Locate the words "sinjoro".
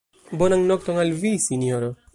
1.49-1.93